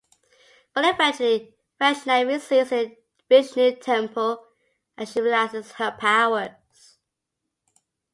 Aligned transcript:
But 0.73 0.83
eventually 0.95 1.53
Vaishnavi 1.79 2.39
sees 2.39 2.71
the 2.71 2.97
Vishnu 3.29 3.75
temple 3.75 4.43
and 4.97 5.07
she 5.07 5.21
realizes 5.21 5.73
her 5.73 5.91
powers. 5.91 6.97